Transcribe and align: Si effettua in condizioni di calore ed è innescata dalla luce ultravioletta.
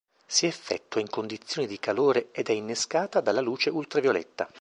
Si 0.25 0.47
effettua 0.47 0.99
in 0.99 1.07
condizioni 1.11 1.67
di 1.67 1.77
calore 1.77 2.29
ed 2.31 2.49
è 2.49 2.53
innescata 2.53 3.21
dalla 3.21 3.39
luce 3.39 3.69
ultravioletta. 3.69 4.49